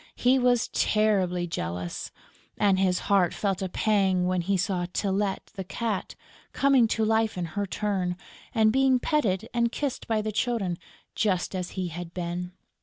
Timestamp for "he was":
0.15-0.67